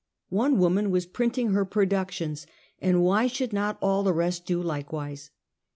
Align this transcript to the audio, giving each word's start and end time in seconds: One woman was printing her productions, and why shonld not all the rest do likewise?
One 0.29 0.57
woman 0.57 0.89
was 0.89 1.05
printing 1.05 1.51
her 1.51 1.63
productions, 1.63 2.47
and 2.79 3.03
why 3.03 3.27
shonld 3.27 3.53
not 3.53 3.77
all 3.83 4.01
the 4.01 4.13
rest 4.13 4.47
do 4.47 4.59
likewise? 4.59 5.29